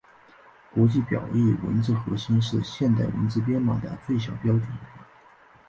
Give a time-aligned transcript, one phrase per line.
[0.73, 4.63] 国际表意文字核心是现时汉字编码的最小标准。